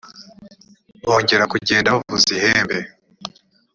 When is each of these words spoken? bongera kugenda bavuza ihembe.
bongera 1.07 1.45
kugenda 1.53 1.93
bavuza 1.95 2.29
ihembe. 2.37 2.77